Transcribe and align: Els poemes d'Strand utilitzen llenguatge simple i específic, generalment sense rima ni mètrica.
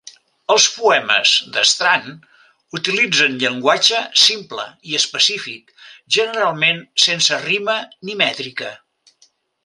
Els 0.51 0.63
poemes 0.75 1.33
d'Strand 1.57 2.23
utilitzen 2.79 3.35
llenguatge 3.43 3.99
simple 4.23 4.65
i 4.93 4.97
específic, 5.03 5.69
generalment 6.19 6.81
sense 7.09 7.39
rima 7.49 7.77
ni 8.09 8.17
mètrica. 8.27 8.73